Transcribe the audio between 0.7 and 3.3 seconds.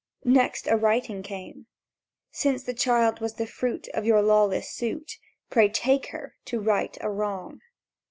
writing came: "Since the child